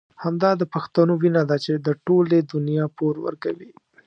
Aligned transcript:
همدا 0.23 0.51
د 0.57 0.63
پښتنو 0.73 1.13
وينه 1.21 1.41
ده 1.49 1.57
چې 1.65 1.73
د 1.75 1.87
ټولې 2.05 2.37
دنيا 2.51 2.85
پور 2.97 3.15
ورکوي. 3.25 3.71